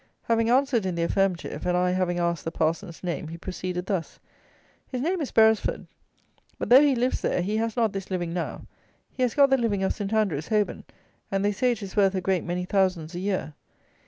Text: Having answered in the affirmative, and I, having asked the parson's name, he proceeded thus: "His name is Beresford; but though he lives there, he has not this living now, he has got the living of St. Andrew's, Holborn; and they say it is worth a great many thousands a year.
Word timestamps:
Having 0.23 0.49
answered 0.49 0.85
in 0.87 0.95
the 0.95 1.03
affirmative, 1.03 1.63
and 1.67 1.77
I, 1.77 1.91
having 1.91 2.17
asked 2.17 2.43
the 2.43 2.49
parson's 2.49 3.03
name, 3.03 3.27
he 3.27 3.37
proceeded 3.37 3.85
thus: 3.85 4.17
"His 4.87 4.99
name 4.99 5.21
is 5.21 5.29
Beresford; 5.31 5.85
but 6.57 6.69
though 6.69 6.81
he 6.81 6.95
lives 6.95 7.21
there, 7.21 7.43
he 7.43 7.57
has 7.57 7.75
not 7.77 7.93
this 7.93 8.09
living 8.09 8.33
now, 8.33 8.65
he 9.11 9.21
has 9.21 9.35
got 9.35 9.51
the 9.51 9.59
living 9.59 9.83
of 9.83 9.93
St. 9.93 10.11
Andrew's, 10.11 10.47
Holborn; 10.47 10.85
and 11.29 11.45
they 11.45 11.51
say 11.51 11.71
it 11.73 11.83
is 11.83 11.95
worth 11.95 12.15
a 12.15 12.19
great 12.21 12.43
many 12.43 12.65
thousands 12.65 13.13
a 13.13 13.19
year. 13.19 13.53